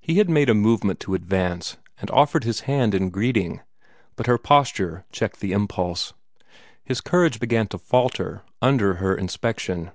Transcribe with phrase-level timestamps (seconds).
[0.00, 3.60] He had made a movement to advance, and offer his hand in greeting,
[4.16, 6.14] but her posture checked the impulse.
[6.82, 9.90] His courage began to falter under her inspection.